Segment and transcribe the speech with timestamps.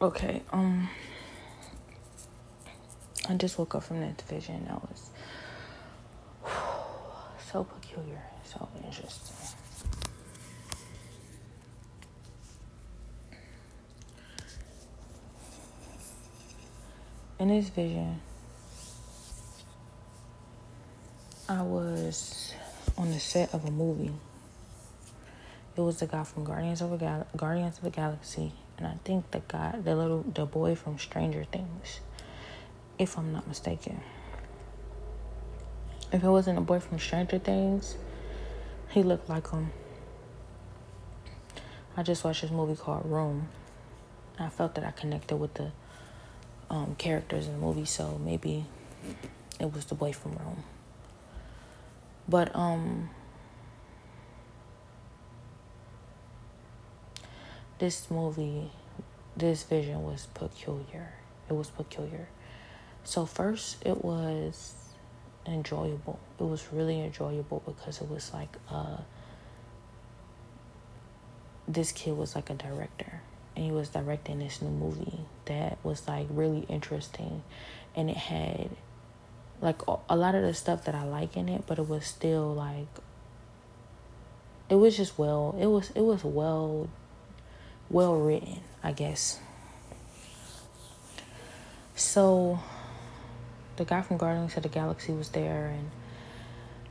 [0.00, 0.88] Okay, um
[3.28, 4.64] I just woke up from that vision.
[4.66, 5.10] That was
[7.52, 9.36] so peculiar, so interesting.
[17.40, 18.20] In this vision,
[21.48, 22.52] I was
[22.96, 24.12] on the set of a movie.
[25.76, 29.30] It was the guy from Guardians of Gal- Guardians of the Galaxy, and I think
[29.32, 32.00] the guy, the little, the boy from Stranger Things,
[32.98, 34.00] if I'm not mistaken.
[36.12, 37.96] If it wasn't a boy from Stranger Things,
[38.90, 39.72] he looked like him.
[41.96, 43.48] I just watched this movie called Room.
[44.38, 45.72] I felt that I connected with the
[46.70, 48.64] um, characters in the movie, so maybe
[49.58, 50.62] it was the boy from Room.
[52.28, 53.10] But um
[57.78, 58.70] this movie,
[59.36, 61.12] this vision was peculiar.
[61.48, 62.28] It was peculiar.
[63.04, 64.74] So first it was
[65.46, 66.18] enjoyable.
[66.38, 68.98] It was really enjoyable because it was like uh
[71.66, 73.20] this kid was like a director
[73.54, 77.42] and he was directing this new movie that was like really interesting
[77.94, 78.70] and it had
[79.60, 82.54] like a lot of the stuff that I like in it, but it was still
[82.54, 82.86] like
[84.68, 86.88] it was just well, it was it was well
[87.90, 89.38] well written, I guess.
[91.94, 92.60] So
[93.76, 95.90] the guy from Guardians of the Galaxy was there and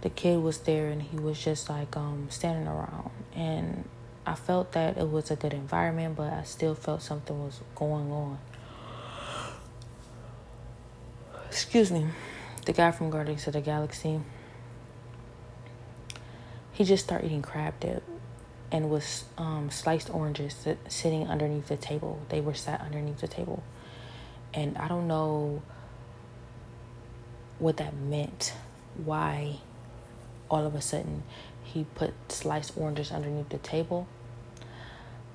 [0.01, 3.87] the kid was there and he was just like um standing around and
[4.25, 8.11] I felt that it was a good environment, but I still felt something was going
[8.11, 8.39] on.
[11.47, 12.07] Excuse me
[12.67, 14.19] the guy from Guardians of the Galaxy,
[16.73, 18.03] he just started eating crab dip
[18.71, 22.21] and was um, sliced oranges sitting underneath the table.
[22.29, 23.63] They were sat underneath the table.
[24.53, 25.61] And I don't know
[27.59, 28.53] what that meant.
[29.03, 29.59] Why
[30.49, 31.23] all of a sudden
[31.63, 34.07] he put sliced oranges underneath the table.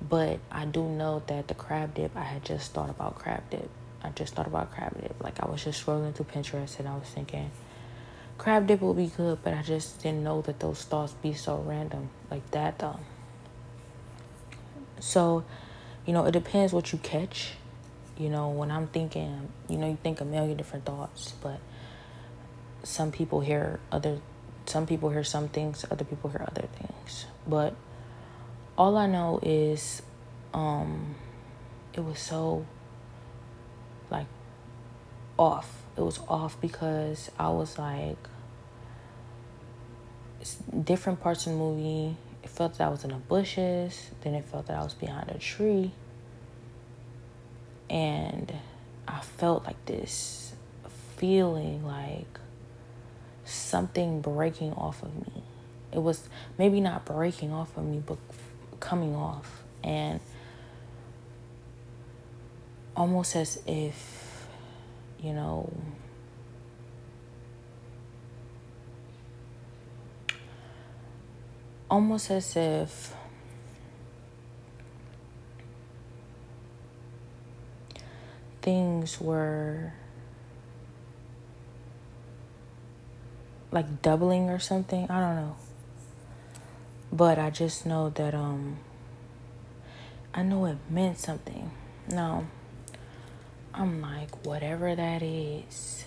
[0.07, 3.69] But I do know that the crab dip, I had just thought about crab dip.
[4.03, 5.15] I just thought about crab dip.
[5.23, 7.51] Like I was just scrolling through Pinterest and I was thinking
[8.37, 11.57] crab dip would be good, but I just didn't know that those thoughts be so
[11.65, 12.99] random like that though.
[15.03, 15.43] So,
[16.05, 17.51] you know, it depends what you catch.
[18.17, 21.59] You know, when I'm thinking, you know, you think a million different thoughts, but
[22.83, 24.19] some people hear other
[24.65, 27.25] some people hear some things, other people hear other things.
[27.45, 27.75] But
[28.77, 30.01] all I know is
[30.53, 31.15] um
[31.93, 32.65] it was so
[34.09, 34.27] like
[35.37, 35.83] off.
[35.97, 38.17] It was off because I was like
[40.39, 42.15] it's different parts of the movie.
[42.53, 44.11] Felt that I was in the bushes.
[44.21, 45.91] Then it felt that I was behind a tree.
[47.89, 48.53] And
[49.07, 50.53] I felt like this
[51.17, 52.39] feeling like
[53.45, 55.43] something breaking off of me.
[55.91, 56.27] It was
[56.57, 58.17] maybe not breaking off of me, but
[58.79, 59.63] coming off.
[59.83, 60.19] And
[62.95, 64.47] almost as if,
[65.19, 65.71] you know,
[71.93, 73.13] almost as if
[78.63, 79.93] things were
[83.71, 85.05] like doubling or something.
[85.07, 85.55] I don't know.
[87.11, 88.77] But I just know that um
[90.33, 91.69] I know it meant something.
[92.09, 92.47] No.
[93.71, 96.05] I'm like, whatever that is,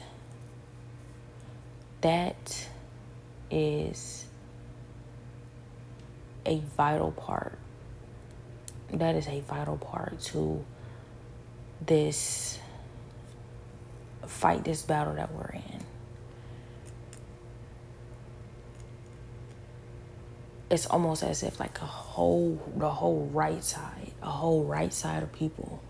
[2.00, 2.68] that
[3.52, 4.25] is
[6.46, 7.58] a vital part.
[8.92, 10.64] That is a vital part to
[11.84, 12.58] this
[14.26, 15.84] fight, this battle that we're in.
[20.70, 25.22] It's almost as if like a whole, the whole right side, a whole right side
[25.22, 25.80] of people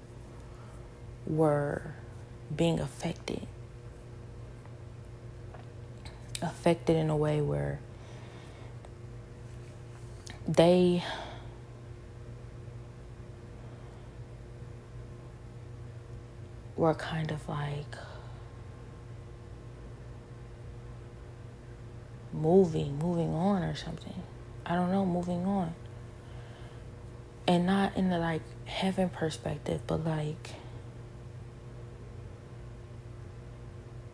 [1.26, 1.94] were
[2.54, 3.46] being affected.
[6.42, 7.80] Affected in a way where
[10.48, 11.02] they
[16.76, 17.96] were kind of like
[22.32, 24.22] moving, moving on or something.
[24.64, 25.74] I don't know, moving on.
[27.48, 30.50] And not in the like heaven perspective, but like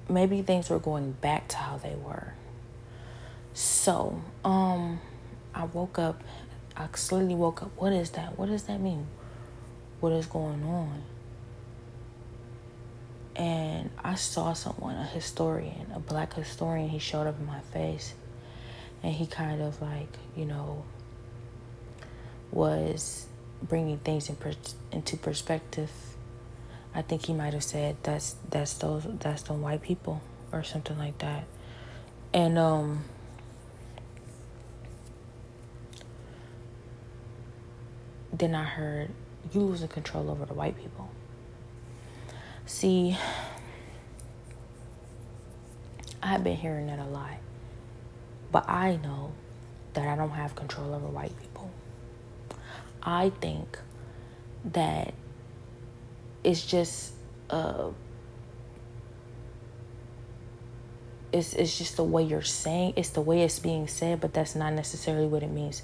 [0.08, 2.34] maybe things were going back to how they were.
[3.54, 5.00] So, um,
[5.54, 6.22] I woke up,
[6.76, 7.70] I slowly woke up.
[7.76, 8.38] What is that?
[8.38, 9.06] What does that mean?
[10.00, 11.02] What is going on?
[13.34, 18.14] and I saw someone, a historian, a black historian, he showed up in my face
[19.02, 20.84] and he kind of like, you know,
[22.50, 23.26] was
[23.62, 24.52] bringing things in per-
[24.90, 25.90] into perspective.
[26.94, 30.20] I think he might have said that's that's those that's the white people
[30.52, 31.44] or something like that.
[32.34, 33.04] And um
[38.32, 39.10] then I heard
[39.52, 41.10] you losing control over the white people.
[42.66, 43.16] See,
[46.22, 47.34] I've been hearing that a lot.
[48.50, 49.32] But I know
[49.94, 51.70] that I don't have control over white people.
[53.02, 53.78] I think
[54.64, 55.14] that
[56.44, 57.12] it's just
[57.50, 57.90] uh
[61.32, 64.54] it's it's just the way you're saying it's the way it's being said but that's
[64.54, 65.82] not necessarily what it means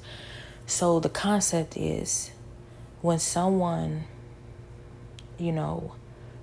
[0.67, 2.31] so the concept is
[3.01, 4.05] when someone
[5.39, 5.93] you know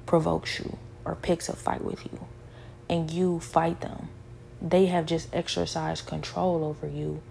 [0.06, 2.25] provokes you or picks a fight with you
[2.90, 4.10] and you fight them
[4.62, 7.22] they have just exercised control over you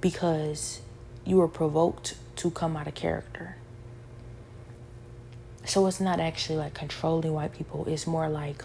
[0.00, 0.80] because
[1.24, 3.56] you were provoked to come out of character.
[5.64, 8.64] So it's not actually like controlling white people, it's more like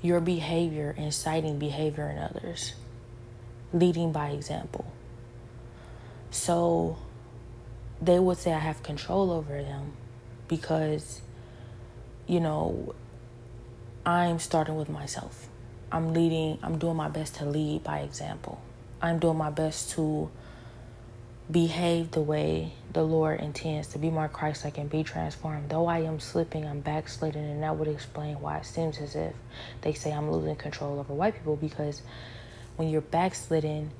[0.00, 2.74] your behavior inciting behavior in others,
[3.72, 4.92] leading by example.
[6.30, 6.98] So
[8.00, 9.92] they would say I have control over them
[10.46, 11.20] because,
[12.26, 12.94] you know,
[14.04, 15.48] I'm starting with myself.
[15.90, 18.60] I'm leading, I'm doing my best to lead by example.
[19.00, 20.30] I'm doing my best to
[21.50, 25.70] behave the way the Lord intends to be more Christ like and be transformed.
[25.70, 29.34] Though I am slipping, I'm backsliding, and that would explain why it seems as if
[29.80, 32.02] they say I'm losing control over white people because
[32.76, 33.90] when you're backsliding,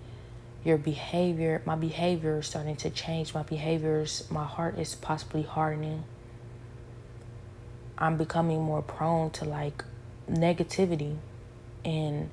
[0.65, 3.35] your behavior, my behavior is starting to change.
[3.35, 6.05] My behaviors, my heart is possibly hardening.
[7.97, 9.85] I'm becoming more prone to like
[10.31, 11.17] negativity
[11.85, 12.31] and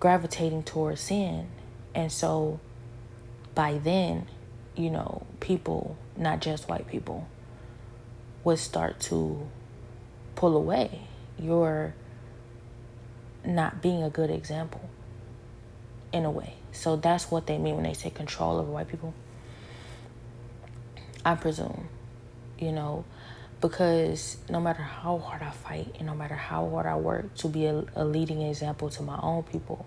[0.00, 1.48] gravitating towards sin.
[1.94, 2.60] And so
[3.54, 4.26] by then,
[4.76, 7.26] you know, people, not just white people,
[8.44, 9.48] would start to
[10.34, 11.02] pull away.
[11.38, 11.94] You're
[13.44, 14.88] not being a good example
[16.12, 16.54] in a way.
[16.72, 19.14] So that's what they mean when they say control over white people.
[21.24, 21.88] I presume,
[22.58, 23.04] you know,
[23.60, 27.48] because no matter how hard I fight and no matter how hard I work to
[27.48, 29.86] be a, a, leading example to my own people,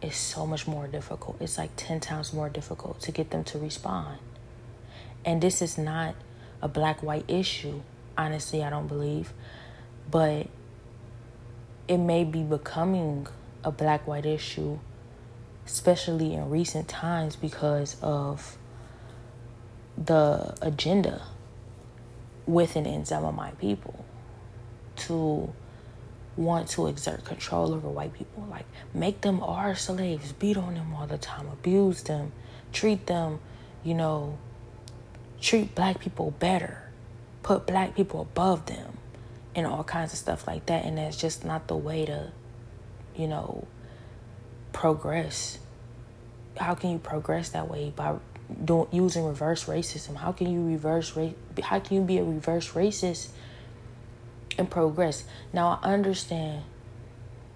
[0.00, 1.36] it's so much more difficult.
[1.38, 4.18] It's like 10 times more difficult to get them to respond.
[5.26, 6.14] And this is not
[6.62, 7.82] a black white issue,
[8.16, 9.34] honestly, I don't believe,
[10.10, 10.46] but
[11.86, 13.26] it may be becoming
[13.62, 14.78] a black white issue,
[15.66, 18.56] especially in recent times because of
[19.96, 21.22] the agenda
[22.46, 24.04] within and some of my people
[24.96, 25.52] to
[26.36, 28.46] want to exert control over white people.
[28.50, 32.32] Like, make them our slaves, beat on them all the time, abuse them,
[32.72, 33.40] treat them,
[33.84, 34.38] you know,
[35.40, 36.82] treat black people better,
[37.42, 38.98] put black people above them,
[39.54, 40.84] and all kinds of stuff like that.
[40.84, 42.32] And that's just not the way to,
[43.16, 43.66] you know,
[44.72, 45.58] progress.
[46.56, 47.92] How can you progress that way?
[47.94, 48.16] By
[48.64, 50.16] doing using reverse racism?
[50.16, 51.34] How can you reverse race?
[51.62, 53.28] How can you be a reverse racist
[54.58, 55.24] and progress?
[55.52, 56.64] Now I understand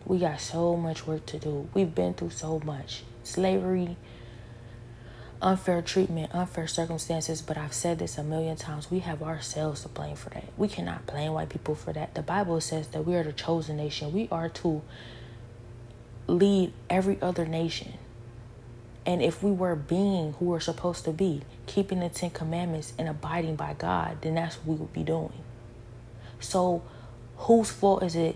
[0.04, 1.68] we got so much work to do.
[1.74, 3.96] We've been through so much slavery,
[5.42, 7.42] unfair treatment, unfair circumstances.
[7.42, 8.90] But I've said this a million times.
[8.90, 10.44] We have ourselves to blame for that.
[10.56, 12.14] We cannot blame white people for that.
[12.14, 14.12] The Bible says that we are the chosen nation.
[14.12, 14.82] We are to
[16.26, 17.94] lead every other nation
[19.06, 23.08] and if we were being who we're supposed to be, keeping the Ten Commandments and
[23.08, 25.32] abiding by God, then that's what we would be doing.
[26.40, 26.82] So,
[27.36, 28.34] whose fault is it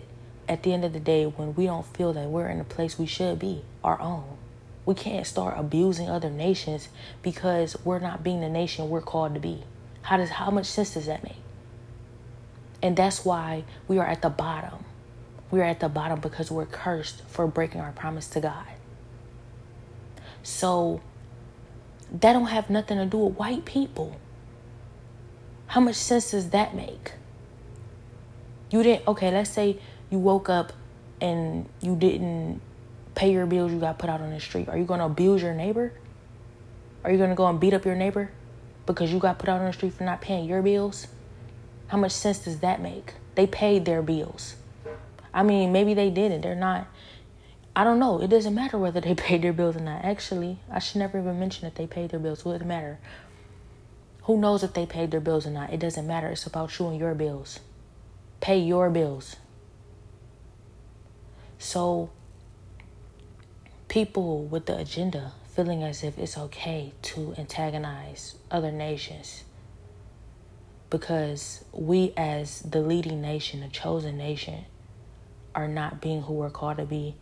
[0.48, 2.98] at the end of the day when we don't feel that we're in the place
[2.98, 4.38] we should be, our own?
[4.86, 6.88] We can't start abusing other nations
[7.20, 9.64] because we're not being the nation we're called to be.
[10.02, 11.36] How does how much sense does that make?
[12.80, 14.84] And that's why we are at the bottom.
[15.50, 18.66] We are at the bottom because we're cursed for breaking our promise to God.
[20.42, 21.00] So
[22.12, 24.16] that don't have nothing to do with white people.
[25.66, 27.12] How much sense does that make?
[28.70, 29.78] You didn't okay, let's say
[30.10, 30.72] you woke up
[31.20, 32.60] and you didn't
[33.14, 34.68] pay your bills you got put out on the street.
[34.68, 35.92] Are you gonna abuse your neighbor?
[37.04, 38.30] Are you gonna go and beat up your neighbor
[38.86, 41.06] because you got put out on the street for not paying your bills?
[41.88, 43.14] How much sense does that make?
[43.34, 44.54] They paid their bills.
[45.32, 46.40] I mean, maybe they didn't.
[46.42, 46.86] They're not
[47.74, 48.20] I don't know.
[48.20, 50.04] It doesn't matter whether they paid their bills or not.
[50.04, 52.44] Actually, I should never even mention that they paid their bills.
[52.44, 52.98] It matter?
[54.24, 55.72] Who knows if they paid their bills or not?
[55.72, 56.28] It doesn't matter.
[56.28, 57.60] It's about you and your bills.
[58.40, 59.36] pay your bills.
[61.58, 62.10] So,
[63.88, 69.44] people with the agenda feeling as if it's okay to antagonize other nations
[70.88, 74.64] because we, as the leading nation, the chosen nation,
[75.54, 77.14] are not being who we're called to be.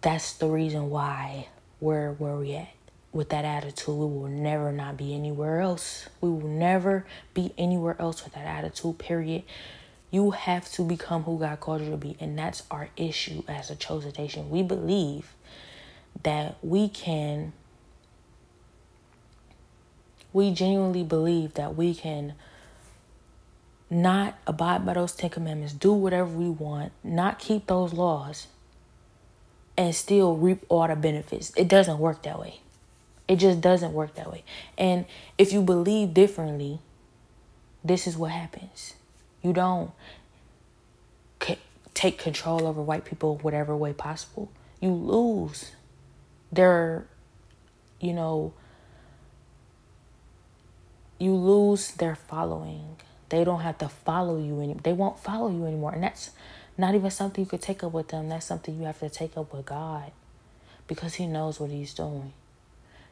[0.00, 1.48] That's the reason why
[1.80, 2.68] we're where we at.
[3.12, 6.08] With that attitude, we will never not be anywhere else.
[6.20, 9.42] We will never be anywhere else with that attitude, period.
[10.10, 12.16] You have to become who God called you to be.
[12.20, 14.50] And that's our issue as a chosen nation.
[14.50, 15.34] We believe
[16.22, 17.54] that we can,
[20.32, 22.34] we genuinely believe that we can
[23.88, 28.48] not abide by those Ten Commandments, do whatever we want, not keep those laws,
[29.76, 31.52] and still reap all the benefits.
[31.56, 32.60] It doesn't work that way.
[33.28, 34.44] It just doesn't work that way.
[34.78, 35.04] And
[35.36, 36.80] if you believe differently,
[37.84, 38.94] this is what happens.
[39.42, 39.92] You don't
[41.96, 44.52] take control over white people whatever way possible.
[44.80, 45.72] You lose.
[46.52, 47.06] Their,
[47.98, 48.52] you know,
[51.18, 52.96] you lose their following.
[53.28, 54.80] They don't have to follow you anymore.
[54.82, 55.92] They won't follow you anymore.
[55.92, 56.30] And that's
[56.78, 58.28] not even something you could take up with them.
[58.28, 60.12] That's something you have to take up with God
[60.86, 62.32] because He knows what He's doing.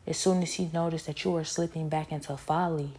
[0.06, 2.90] As soon as He noticed that you are slipping back into folly,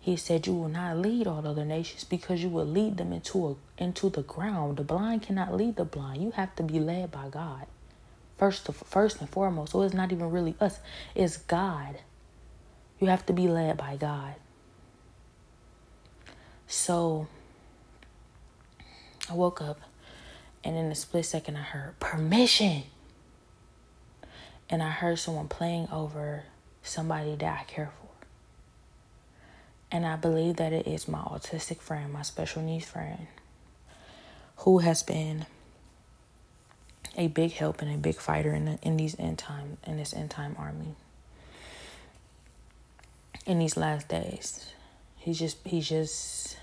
[0.00, 3.46] He said, You will not lead all other nations because you will lead them into,
[3.78, 4.76] a, into the ground.
[4.76, 6.22] The blind cannot lead the blind.
[6.22, 7.66] You have to be led by God.
[8.36, 9.72] First, first and foremost.
[9.72, 10.78] So it's not even really us,
[11.14, 12.00] it's God.
[13.00, 14.34] You have to be led by God.
[16.68, 17.26] So
[19.28, 19.80] I woke up
[20.62, 22.84] and in a split second I heard permission.
[24.70, 26.44] And I heard someone playing over
[26.82, 28.08] somebody that I care for.
[29.90, 33.26] And I believe that it is my autistic friend, my special needs friend,
[34.58, 35.46] who has been
[37.16, 40.12] a big help and a big fighter in the, in these end time in this
[40.12, 40.94] end time army.
[43.46, 44.74] In these last days,
[45.28, 46.56] he's just he's just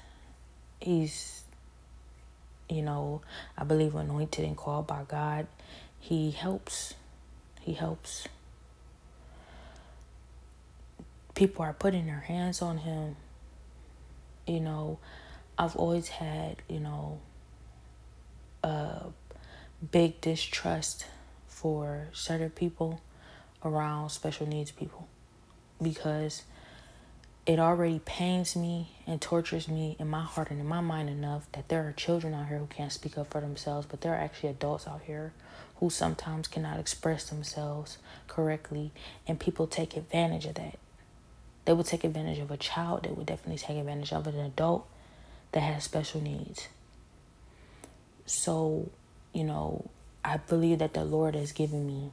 [0.80, 1.44] he's
[2.68, 3.22] you know
[3.56, 5.46] i believe anointed and called by god
[6.00, 6.94] he helps.
[7.62, 8.28] He helps.
[11.34, 13.16] People are putting their hands on him.
[14.46, 15.00] You know
[15.58, 17.18] i've always had you know
[18.62, 19.06] a
[19.90, 21.08] big distrust
[21.48, 23.02] for certain people
[23.64, 25.08] around special needs people
[25.82, 26.44] because
[27.46, 31.46] it already pains me and tortures me in my heart and in my mind enough
[31.52, 34.20] that there are children out here who can't speak up for themselves, but there are
[34.20, 35.32] actually adults out here
[35.76, 37.98] who sometimes cannot express themselves
[38.28, 38.92] correctly,
[39.28, 40.80] and people take advantage of that.
[41.66, 44.88] They would take advantage of a child, they would definitely take advantage of an adult
[45.52, 46.68] that has special needs.
[48.26, 48.90] So,
[49.34, 49.90] you know,
[50.24, 52.12] I believe that the Lord has given me,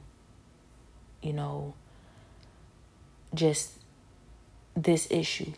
[1.21, 1.73] you know,
[3.33, 3.79] just
[4.75, 5.53] this issue,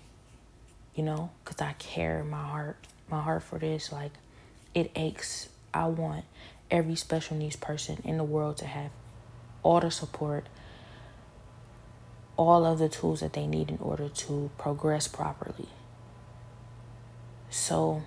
[0.96, 2.78] you know, because I care my heart,
[3.10, 3.92] my heart for this.
[3.92, 4.12] Like,
[4.74, 5.50] it aches.
[5.74, 6.26] I want
[6.72, 8.92] every special needs person in the world to have
[9.64, 10.48] all the support,
[12.38, 15.70] all of the tools that they need in order to progress properly.
[17.50, 18.04] So,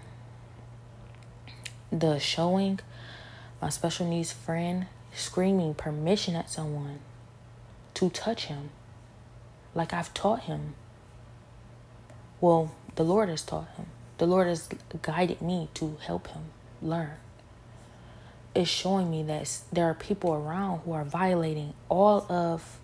[1.90, 2.80] the showing
[3.60, 7.00] my special needs friend screaming permission at someone
[7.94, 8.70] to touch him
[9.74, 10.74] like I've taught him
[12.40, 13.86] well, the Lord has taught him.
[14.18, 14.68] The Lord has
[15.02, 16.42] guided me to help him
[16.82, 17.16] learn.
[18.54, 22.78] It's showing me that there are people around who are violating all of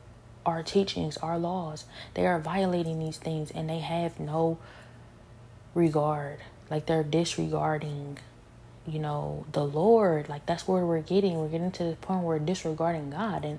[0.47, 1.85] our teachings, our laws.
[2.15, 4.59] They are violating these things and they have no
[5.75, 6.39] regard.
[6.71, 8.19] Like they're disregarding,
[8.87, 10.29] you know, the Lord.
[10.29, 11.39] Like that's where we're getting.
[11.39, 13.45] We're getting to the point where we're disregarding God.
[13.45, 13.59] And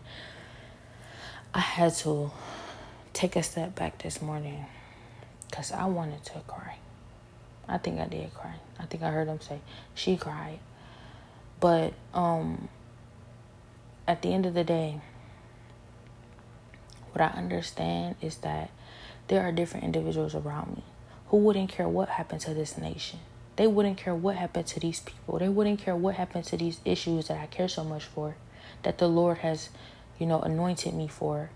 [1.53, 2.31] I had to
[3.13, 4.65] take a step back this morning
[5.55, 6.75] because I wanted to cry.
[7.65, 8.55] I think I did cry.
[8.77, 9.59] I think I heard him say
[9.93, 10.59] she cried.
[11.61, 12.67] But um
[14.05, 14.99] at the end of the day,
[17.13, 18.69] what I understand is that
[19.29, 20.83] there are different individuals around me
[21.29, 23.19] who wouldn't care what happened to this nation.
[23.55, 25.39] They wouldn't care what happened to these people.
[25.39, 28.35] They wouldn't care what happened to these issues that I care so much for,
[28.83, 29.69] that the Lord has,
[30.19, 31.51] you know, anointed me for.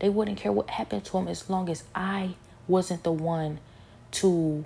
[0.00, 2.34] They wouldn't care what happened to them as long as I
[2.68, 3.60] wasn't the one
[4.12, 4.64] to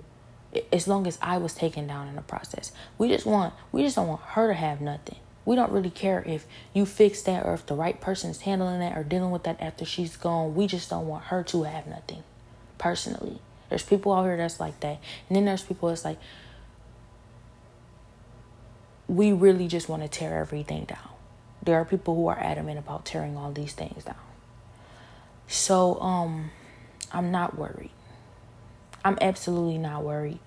[0.71, 2.71] as long as I was taken down in the process.
[2.97, 5.17] We just want we just don't want her to have nothing.
[5.45, 8.79] We don't really care if you fix that or if the right person is handling
[8.79, 10.55] that or dealing with that after she's gone.
[10.55, 12.23] We just don't want her to have nothing.
[12.77, 13.39] Personally.
[13.69, 14.99] There's people out here that's like that.
[15.27, 16.19] And then there's people that's like
[19.07, 21.09] we really just want to tear everything down.
[21.61, 24.15] There are people who are adamant about tearing all these things down.
[25.47, 26.51] So, um,
[27.13, 27.91] I'm not worried.
[29.05, 30.39] I'm absolutely not worried.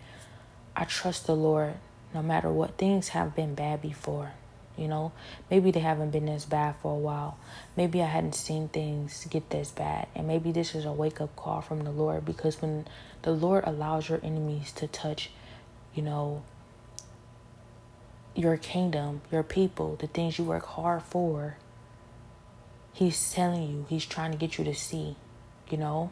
[0.75, 1.75] I trust the Lord
[2.13, 4.33] no matter what things have been bad before.
[4.77, 5.13] You know,
[5.51, 7.39] maybe they haven't been this bad for a while.
[7.77, 10.09] Maybe I hadn't seen things get this bad.
[10.15, 12.87] And maybe this is a wake up call from the Lord because when
[13.23, 15.31] the Lord allows your enemies to touch,
[15.95, 16.43] you know,
[18.35, 21.57] your kingdom, your people, the things you work hard for,
[22.93, 25.17] He's telling you, He's trying to get you to see,
[25.71, 26.11] you know?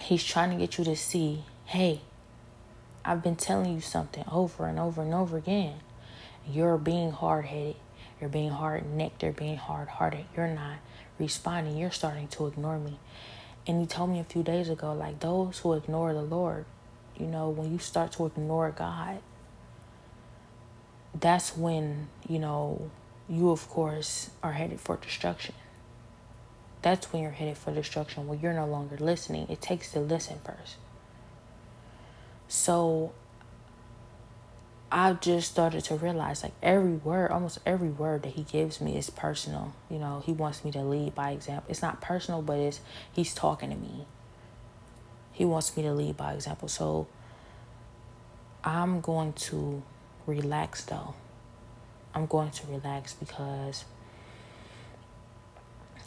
[0.00, 2.00] He's trying to get you to see, hey,
[3.04, 5.76] I've been telling you something over and over and over again.
[6.46, 7.76] You're being hard headed.
[8.20, 9.22] You're being hard necked.
[9.22, 10.24] You're being hard hearted.
[10.36, 10.78] You're not
[11.18, 11.76] responding.
[11.76, 12.98] You're starting to ignore me.
[13.66, 16.64] And he told me a few days ago, like those who ignore the Lord,
[17.16, 19.18] you know, when you start to ignore God,
[21.18, 22.90] that's when, you know,
[23.28, 25.54] you of course are headed for destruction.
[26.82, 29.46] That's when you're headed for destruction, when you're no longer listening.
[29.48, 30.76] It takes to listen first.
[32.48, 33.12] So
[34.92, 38.96] I've just started to realize like every word, almost every word that he gives me
[38.96, 39.72] is personal.
[39.88, 41.64] You know, he wants me to lead by example.
[41.68, 42.80] It's not personal, but it's
[43.12, 44.06] he's talking to me.
[45.32, 46.68] He wants me to lead by example.
[46.68, 47.06] So
[48.64, 49.82] I'm going to
[50.26, 51.14] relax though.
[52.14, 53.84] I'm going to relax because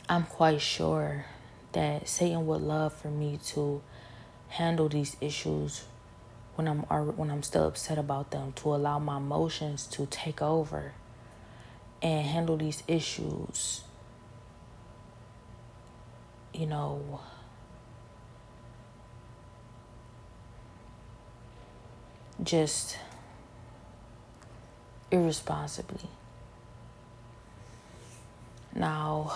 [0.10, 1.26] I'm quite sure
[1.72, 3.82] that Satan would love for me to
[4.50, 5.86] handle these issues
[6.56, 10.94] when I'm when I'm still upset about them to allow my emotions to take over
[12.02, 13.82] and handle these issues
[16.54, 17.20] you know.
[22.42, 22.98] Just
[25.12, 26.10] irresponsibly.
[28.76, 29.34] Now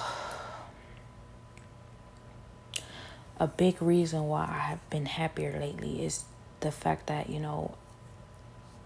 [3.40, 6.26] a big reason why I have been happier lately is
[6.60, 7.76] the fact that you know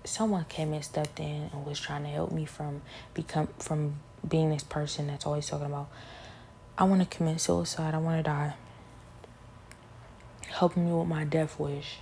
[0.03, 2.81] someone came and stepped in and was trying to help me from
[3.13, 3.95] become from
[4.27, 5.89] being this person that's always talking about
[6.77, 8.53] I want to commit suicide, I want to die.
[10.47, 11.97] Helping me with my death wish.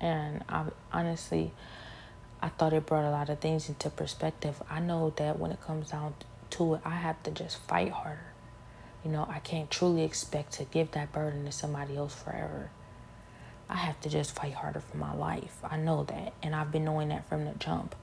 [0.00, 1.52] And I honestly
[2.40, 4.62] I thought it brought a lot of things into perspective.
[4.70, 6.14] I know that when it comes down
[6.50, 8.29] to it, I have to just fight harder.
[9.04, 12.70] You know, I can't truly expect to give that burden to somebody else forever.
[13.68, 15.56] I have to just fight harder for my life.
[15.62, 16.32] I know that.
[16.42, 17.94] And I've been knowing that from the jump.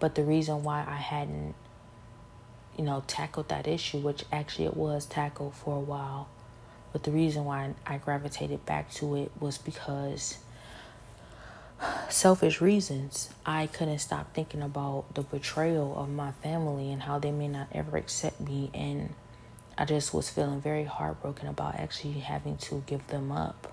[0.00, 1.54] But the reason why I hadn't,
[2.76, 6.28] you know, tackled that issue, which actually it was tackled for a while,
[6.92, 10.38] but the reason why I gravitated back to it was because
[12.08, 13.30] selfish reasons.
[13.46, 17.68] I couldn't stop thinking about the betrayal of my family and how they may not
[17.72, 18.70] ever accept me.
[18.74, 19.14] And
[19.76, 23.72] I just was feeling very heartbroken about actually having to give them up.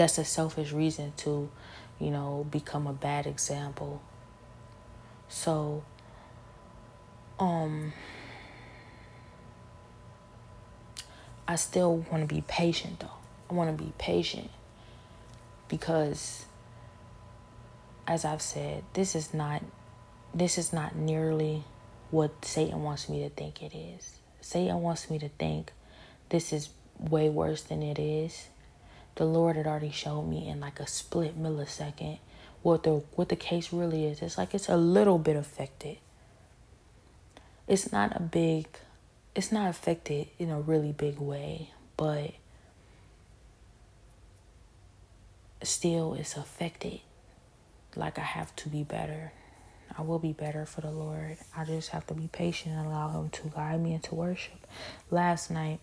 [0.00, 1.50] that's a selfish reason to,
[1.98, 4.00] you know, become a bad example.
[5.28, 5.82] So,
[7.38, 7.92] um,
[11.46, 13.10] I still want to be patient though.
[13.50, 14.50] I want to be patient
[15.68, 16.46] because
[18.06, 19.62] as I've said, this is not
[20.32, 21.64] this is not nearly
[22.10, 24.18] what Satan wants me to think it is.
[24.40, 25.72] Satan wants me to think
[26.28, 28.48] this is way worse than it is
[29.20, 32.18] the Lord had already showed me in like a split millisecond
[32.62, 34.22] what the what the case really is.
[34.22, 35.98] It's like it's a little bit affected.
[37.66, 38.66] It's not a big
[39.34, 42.32] it's not affected in a really big way, but
[45.62, 47.00] still it's affected.
[47.94, 49.32] Like I have to be better.
[49.96, 51.36] I will be better for the Lord.
[51.56, 54.66] I just have to be patient and allow him to guide me into worship.
[55.10, 55.80] Last night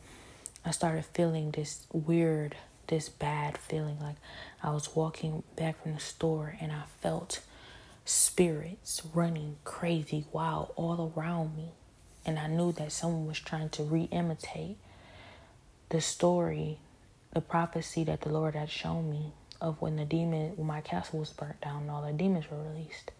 [0.65, 2.55] I started feeling this weird
[2.87, 3.97] this bad feeling.
[4.01, 4.15] Like
[4.63, 7.41] I was walking back from the store and I felt
[8.05, 11.71] spirits running crazy wild all around me.
[12.25, 14.77] And I knew that someone was trying to re imitate
[15.89, 16.79] the story,
[17.33, 21.19] the prophecy that the Lord had shown me of when the demon, when my castle
[21.19, 23.11] was burnt down and all the demons were released.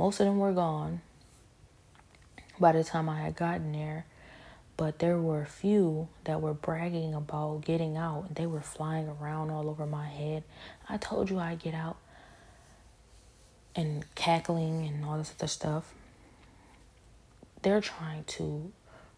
[0.00, 1.02] Most of them were gone
[2.58, 4.06] by the time I had gotten there
[4.80, 8.34] but there were a few that were bragging about getting out.
[8.34, 10.42] They were flying around all over my head.
[10.88, 11.98] I told you I'd get out.
[13.76, 15.92] And cackling and all this other stuff.
[17.60, 18.72] They're trying to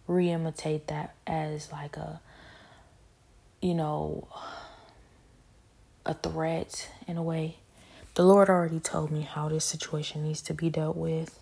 [0.09, 2.21] re imitate that as like a,
[3.61, 4.27] you know,
[6.05, 7.59] a threat in a way.
[8.15, 11.39] The Lord already told me how this situation needs to be dealt with.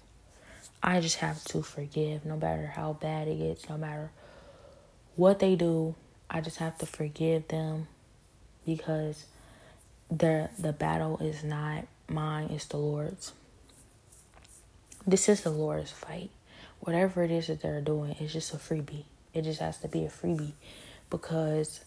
[0.83, 4.11] I just have to forgive no matter how bad it gets, no matter
[5.17, 5.95] what they do.
[6.31, 7.89] I just have to forgive them
[8.65, 9.25] because
[10.11, 13.33] the the battle is not mine, it's the Lord's.
[15.07, 16.31] This is the Lord's fight.
[16.81, 19.05] Whatever it is that they're doing, it's just a freebie.
[19.35, 20.53] It just has to be a freebie
[21.11, 21.81] because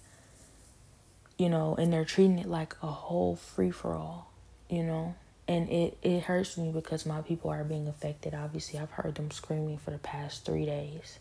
[1.38, 4.32] you know, and they're treating it like a whole free for all,
[4.74, 5.14] you know?
[5.48, 8.34] And it it hurts me because my people are being affected.
[8.34, 11.20] Obviously i've heard them screaming for the past three days.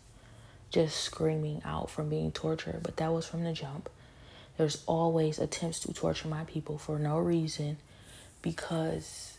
[0.71, 2.81] Just screaming out from being tortured.
[2.81, 3.89] But that was from the jump.
[4.57, 7.77] There's always attempts to torture my people for no reason
[8.41, 9.37] because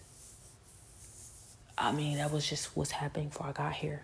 [1.77, 4.03] i mean that was just what's happening before i got here.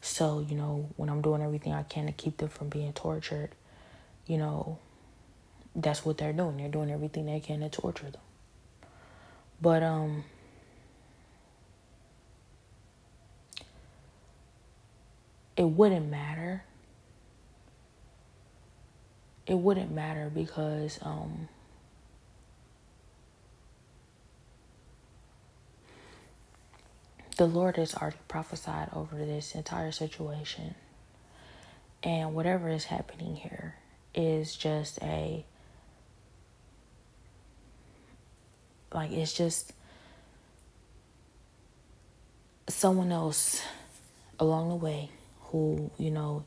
[0.00, 3.50] So you know when i'm doing everything i can to keep them from being tortured
[4.26, 4.78] you know
[5.74, 6.56] that's what they're doing.
[6.56, 8.20] They're doing everything they can to torture them
[9.60, 10.24] but um
[15.56, 16.64] it wouldn't matter.
[19.46, 21.48] It wouldn't matter because um
[27.36, 30.74] the Lord has already prophesied over this entire situation.
[32.02, 33.76] And whatever is happening here
[34.14, 35.44] is just a
[38.96, 39.74] Like it's just
[42.66, 43.62] someone else
[44.40, 45.10] along the way
[45.42, 46.44] who, you know,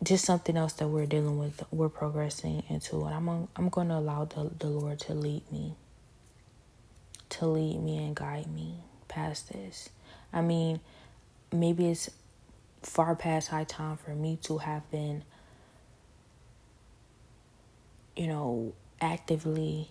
[0.00, 3.04] just something else that we're dealing with, we're progressing into.
[3.04, 5.74] And I'm I'm going to allow the, the Lord to lead me,
[7.30, 8.76] to lead me and guide me
[9.08, 9.88] past this.
[10.32, 10.78] I mean,
[11.52, 12.08] maybe it's
[12.82, 15.24] far past high time for me to have been,
[18.16, 19.90] you know, actively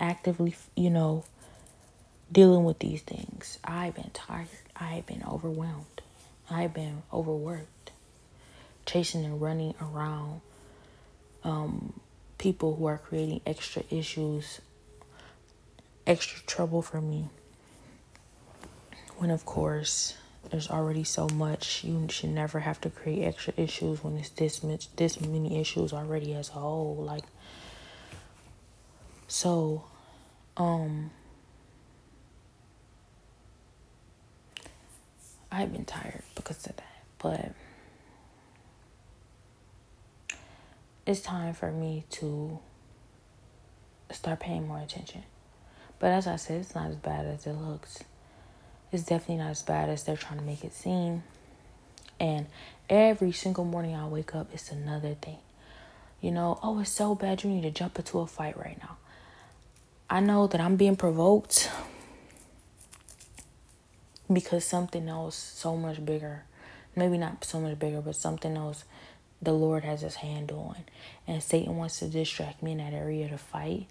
[0.00, 1.24] actively, you know,
[2.30, 3.58] dealing with these things.
[3.64, 4.48] I've been tired.
[4.76, 6.02] I've been overwhelmed.
[6.50, 7.92] I've been overworked,
[8.86, 10.40] chasing and running around
[11.42, 12.00] um,
[12.38, 14.60] people who are creating extra issues,
[16.06, 17.28] extra trouble for me.
[19.16, 20.16] When, of course,
[20.50, 21.84] there's already so much.
[21.84, 25.92] You should never have to create extra issues when it's this much, this many issues
[25.92, 26.96] already as a whole.
[26.96, 27.24] Like,
[29.34, 29.82] so,
[30.56, 31.10] um,
[35.50, 37.52] I've been tired because of that, but
[41.04, 42.60] it's time for me to
[44.12, 45.24] start paying more attention.
[45.98, 48.04] But as I said, it's not as bad as it looks.
[48.92, 51.24] It's definitely not as bad as they're trying to make it seem.
[52.20, 52.46] And
[52.88, 55.38] every single morning I wake up, it's another thing.
[56.20, 58.96] You know, oh, it's so bad you need to jump into a fight right now.
[60.08, 61.70] I know that I'm being provoked
[64.32, 66.44] because something else so much bigger,
[66.94, 68.84] maybe not so much bigger, but something else
[69.40, 70.76] the Lord has his hand on.
[71.26, 73.86] And Satan wants to distract me in that area to fight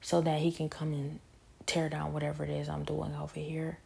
[0.00, 1.20] so that he can come and
[1.66, 3.78] tear down whatever it is I'm doing over here,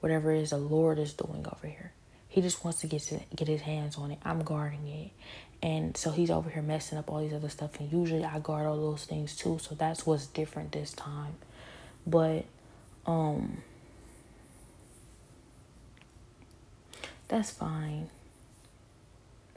[0.00, 1.92] whatever it is the Lord is doing over here.
[2.28, 4.18] He just wants to get get his hands on it.
[4.24, 5.10] I'm guarding it.
[5.62, 7.80] And so he's over here messing up all these other stuff.
[7.80, 9.58] And usually I guard all those things too.
[9.60, 11.34] So that's what's different this time.
[12.06, 12.44] But,
[13.06, 13.58] um,
[17.28, 18.08] that's fine.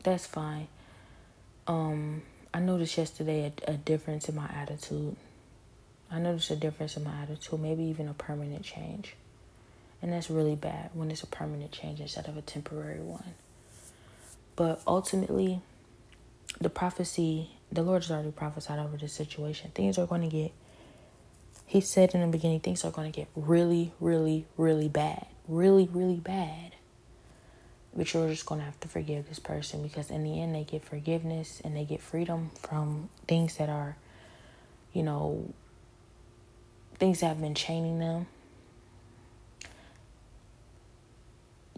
[0.04, 0.68] That's fine.
[1.68, 5.16] Um, I noticed yesterday a, a difference in my attitude.
[6.12, 9.16] I noticed a difference in my attitude, maybe even a permanent change.
[10.02, 13.36] And that's really bad when it's a permanent change instead of a temporary one.
[14.56, 15.62] But ultimately,
[16.60, 19.72] the prophecy, the Lord has already prophesied over this situation.
[19.74, 20.52] Things are going to get,
[21.66, 25.28] He said in the beginning, things are going to get really, really, really bad.
[25.48, 26.76] Really, really bad.
[27.96, 30.64] But you're just going to have to forgive this person because in the end, they
[30.64, 33.96] get forgiveness and they get freedom from things that are,
[34.94, 35.54] you know,
[37.00, 38.28] things that have been chaining them.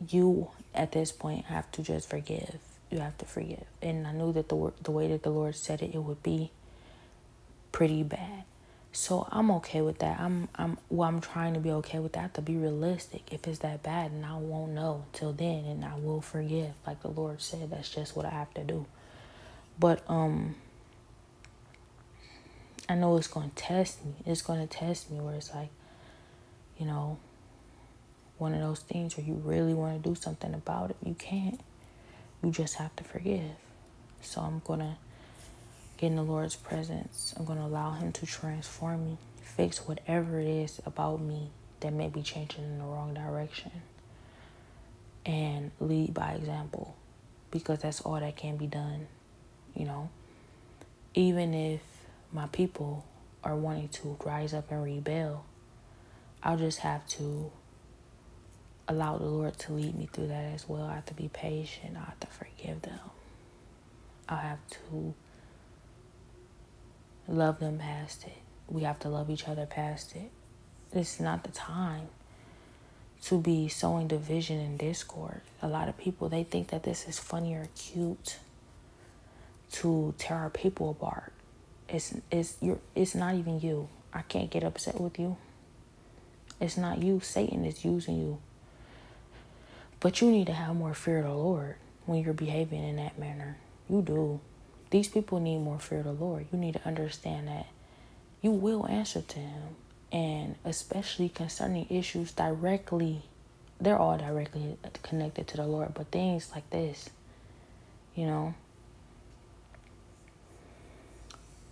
[0.10, 2.58] You, at this point, have to just forgive
[2.92, 3.64] you have to forgive.
[3.82, 6.52] And I knew that the the way that the Lord said it, it would be
[7.72, 8.44] pretty bad.
[8.94, 10.20] So I'm okay with that.
[10.20, 13.32] I'm I'm well I'm trying to be okay with that to be realistic.
[13.32, 16.74] If it's that bad and I won't know till then and I will forgive.
[16.86, 18.86] Like the Lord said, that's just what I have to do.
[19.80, 20.56] But um
[22.90, 24.14] I know it's gonna test me.
[24.26, 25.70] It's gonna test me where it's like,
[26.78, 27.18] you know,
[28.38, 31.62] one of those things where you really wanna do something about it, you can't.
[32.44, 33.52] You just have to forgive.
[34.22, 34.96] So I'm going to
[35.98, 37.34] get in the Lord's presence.
[37.38, 41.52] I'm going to allow Him to transform me, fix whatever it is about me
[41.82, 43.72] that may be changing in the wrong direction,
[45.26, 46.96] and lead by example
[47.52, 49.08] because that's all that can be done,
[49.76, 50.10] you know.
[51.14, 51.82] Even if
[52.32, 53.06] my people
[53.44, 55.46] are wanting to rise up and rebel,
[56.42, 57.52] I'll just have to
[58.88, 60.84] allow the Lord to lead me through that as well.
[60.84, 61.96] I have to be patient.
[61.96, 63.00] I have to forgive them.
[64.28, 65.14] I have to
[67.28, 68.38] love them past it.
[68.68, 70.32] We have to love each other past it.
[70.94, 72.08] It's not the time
[73.24, 75.42] to be sowing division and discord.
[75.62, 78.38] A lot of people they think that this is funny or cute
[79.74, 81.34] to tear our people apart.
[81.88, 83.90] It's it's you it's not even you.
[84.14, 85.38] I can't get upset with you.
[86.60, 87.20] It's not you.
[87.22, 88.40] Satan is using you.
[90.02, 91.76] But you need to have more fear of the Lord
[92.08, 93.58] when you're behaving in that manner.
[93.88, 94.42] You do.
[94.90, 96.48] These people need more fear of the Lord.
[96.52, 97.68] You need to understand that
[98.42, 99.76] you will answer to Him.
[100.12, 103.22] And especially concerning issues directly,
[103.80, 105.94] they're all directly connected to the Lord.
[105.94, 107.10] But things like this,
[108.16, 108.56] you know.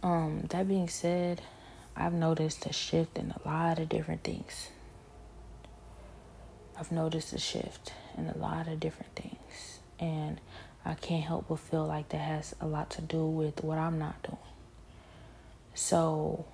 [0.04, 1.42] Um, that being said,
[1.96, 4.70] I've noticed a shift in a lot of different things.
[6.78, 9.80] I've noticed a shift in a lot of different things.
[10.00, 10.40] And
[10.86, 14.00] I can't help but feel like that has a lot to do with what I'm
[14.00, 14.38] not doing.
[15.74, 16.46] So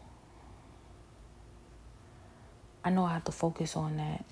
[2.83, 4.23] I know I have to focus on that.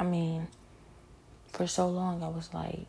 [0.00, 0.48] I mean,
[1.52, 2.86] for so long I was like,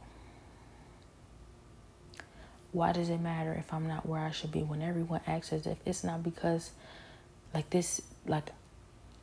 [2.71, 5.65] why does it matter if I'm not where I should be when everyone acts as
[5.65, 6.71] if it's not because
[7.53, 8.51] like this like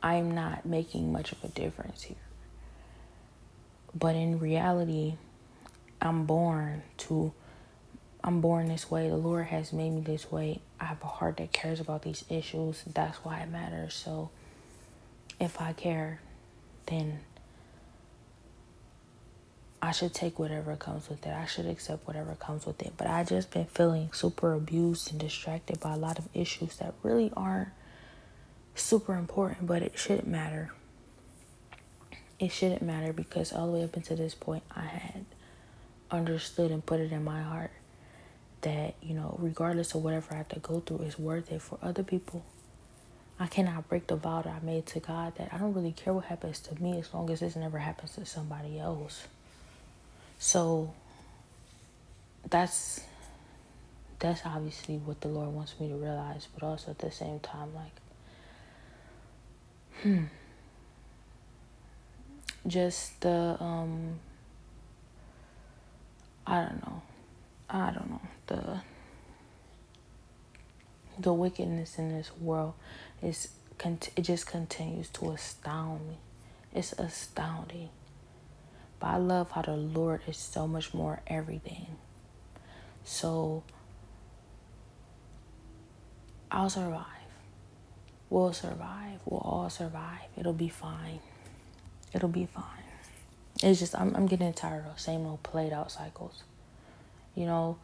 [0.01, 2.17] I'm not making much of a difference here.
[3.95, 5.15] But in reality,
[6.01, 7.33] I'm born to
[8.23, 9.09] I'm born this way.
[9.09, 10.59] The Lord has made me this way.
[10.79, 12.83] I have a heart that cares about these issues.
[12.85, 13.93] That's why it matters.
[13.93, 14.31] So
[15.39, 16.19] if I care,
[16.87, 17.19] then
[19.81, 21.33] I should take whatever comes with it.
[21.33, 22.93] I should accept whatever comes with it.
[22.97, 26.95] But I just been feeling super abused and distracted by a lot of issues that
[27.03, 27.69] really aren't
[28.83, 30.71] super important, but it shouldn't matter.
[32.39, 35.25] It shouldn't matter because all the way up until this point, I had
[36.11, 37.71] understood and put it in my heart
[38.61, 41.77] that, you know, regardless of whatever I have to go through, it's worth it for
[41.81, 42.43] other people.
[43.39, 46.13] I cannot break the vow that I made to God that I don't really care
[46.13, 49.27] what happens to me as long as this never happens to somebody else.
[50.39, 50.93] So
[52.49, 53.01] that's
[54.19, 57.75] that's obviously what the Lord wants me to realize, but also at the same time,
[57.75, 57.91] like
[60.03, 60.25] Hmm.
[62.65, 64.19] Just the um
[66.45, 67.01] I don't know.
[67.69, 68.21] I don't know.
[68.47, 68.81] The
[71.19, 72.73] the wickedness in this world
[73.21, 76.17] is it just continues to astound me.
[76.73, 77.89] It's astounding.
[78.99, 81.87] But I love how the Lord is so much more everything.
[83.03, 83.63] So
[86.51, 87.16] I'll survive.
[88.29, 89.19] We'll survive.
[89.25, 90.27] We'll all survive.
[90.37, 91.19] It'll be fine.
[92.13, 92.63] It'll be fine.
[93.63, 96.43] It's just I'm I'm getting tired of same old played out cycles.
[97.35, 97.77] You know,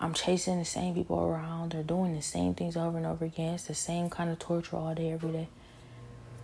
[0.00, 1.72] I'm chasing the same people around.
[1.72, 3.54] They're doing the same things over and over again.
[3.54, 5.48] It's the same kind of torture all day, every day.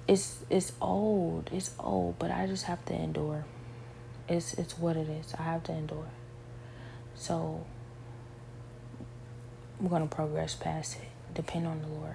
[0.06, 1.50] It's it's old.
[1.52, 3.44] It's old, but I just have to endure.
[4.28, 5.34] It's it's what it is.
[5.38, 6.08] I have to endure.
[7.16, 7.64] So
[9.80, 11.34] I'm gonna progress past it.
[11.34, 12.14] Depend on the Lord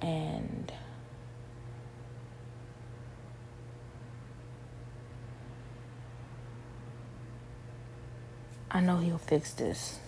[0.00, 0.72] and
[8.70, 9.98] I know he'll fix this.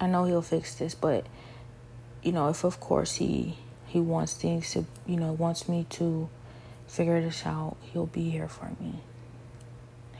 [0.00, 1.26] I know he'll fix this, but
[2.22, 6.28] you know, if of course he he wants things to, you know, wants me to
[6.88, 9.00] figure this out, he'll be here for me.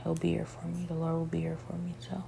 [0.03, 0.85] He'll be here for me.
[0.87, 1.95] The Lord will be here for me.
[1.99, 2.23] So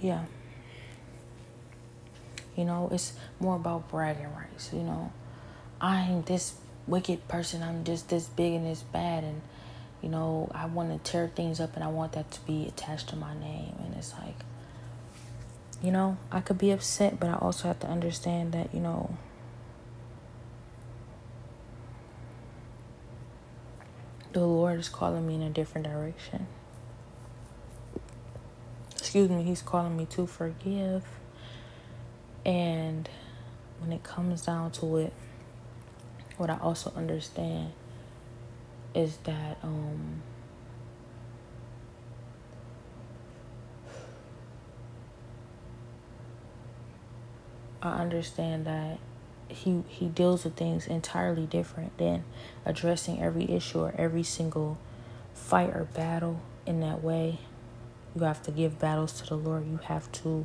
[0.00, 0.24] yeah.
[2.56, 4.70] You know, it's more about bragging rights.
[4.72, 5.12] You know,
[5.80, 6.54] I'm this
[6.86, 7.62] wicked person.
[7.62, 9.40] I'm just this big and this bad, and
[10.02, 13.08] you know, I want to tear things up, and I want that to be attached
[13.10, 13.74] to my name.
[13.84, 14.36] And it's like,
[15.82, 19.16] you know, I could be upset, but I also have to understand that you know.
[24.32, 26.46] The Lord is calling me in a different direction
[29.08, 31.02] excuse me, he's calling me to forgive.
[32.44, 33.08] And
[33.78, 35.14] when it comes down to it,
[36.36, 37.72] what I also understand
[38.94, 40.20] is that um
[47.80, 48.98] I understand that
[49.48, 52.24] he he deals with things entirely different than
[52.66, 54.76] addressing every issue or every single
[55.32, 57.38] fight or battle in that way.
[58.18, 59.64] You have to give battles to the Lord.
[59.68, 60.44] You have to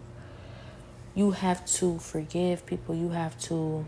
[1.16, 2.94] you have to forgive people.
[2.94, 3.84] You have to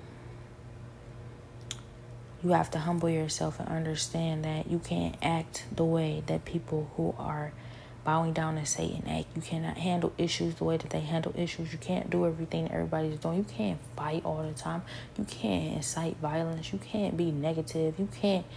[2.44, 6.90] you have to humble yourself and understand that you can't act the way that people
[6.98, 7.54] who are
[8.04, 9.28] bowing down to Satan act.
[9.36, 11.72] You cannot handle issues the way that they handle issues.
[11.72, 13.38] You can't do everything everybody's doing.
[13.38, 14.82] You can't fight all the time.
[15.16, 16.74] You can't incite violence.
[16.74, 18.00] You can't be negative.
[18.00, 18.48] You can't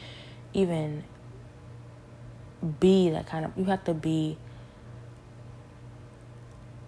[0.54, 1.04] even
[2.80, 4.38] be that kind of you have to be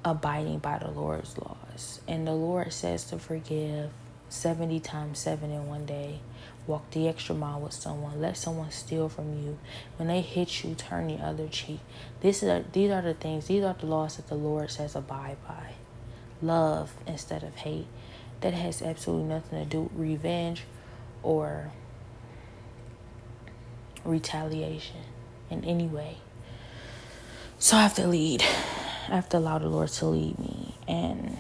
[0.04, 2.00] abiding by the Lord's laws.
[2.08, 3.90] And the Lord says to forgive
[4.28, 6.20] 70 times 7 in one day.
[6.66, 8.20] Walk the extra mile with someone.
[8.20, 9.58] Let someone steal from you.
[9.96, 11.80] When they hit you, turn the other cheek.
[12.20, 15.36] This is these are the things, these are the laws that the Lord says abide
[15.46, 15.72] by.
[16.42, 17.86] Love instead of hate.
[18.40, 20.64] That has absolutely nothing to do with revenge
[21.22, 21.72] or
[24.04, 25.02] retaliation
[25.50, 26.18] in any way.
[27.58, 28.44] So I have to lead.
[29.10, 31.36] Have to allow the Lord to lead me, and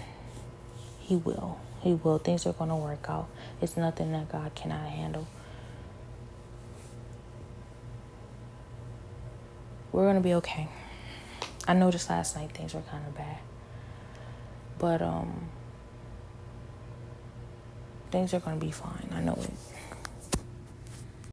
[0.98, 1.58] He will.
[1.80, 2.18] He will.
[2.18, 3.28] Things are going to work out.
[3.62, 5.26] It's nothing that God cannot handle.
[9.92, 10.68] We're going to be okay.
[11.66, 13.38] I noticed last night things were kind of bad.
[14.78, 15.48] But, um,
[18.10, 19.08] things are going to be fine.
[19.12, 19.50] I know it.